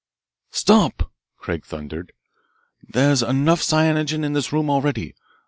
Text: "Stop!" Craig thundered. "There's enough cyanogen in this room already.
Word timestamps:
"Stop!" 0.49 1.11
Craig 1.37 1.63
thundered. 1.63 2.11
"There's 2.81 3.21
enough 3.21 3.61
cyanogen 3.61 4.23
in 4.23 4.33
this 4.33 4.51
room 4.51 4.67
already. 4.67 5.13